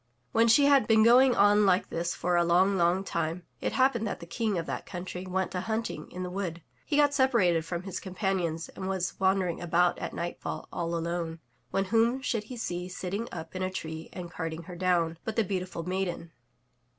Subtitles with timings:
[0.31, 4.07] When she had been going on like this for a long, long time, it happened
[4.07, 6.63] that the King of that country went a hunting in the wood.
[6.87, 11.39] He got separated from his companions and was wan dering about at nightfall all alone,
[11.69, 15.19] when whom should he see sit ting up in a tree and carding her down,
[15.23, 16.31] but the beautiful maiden.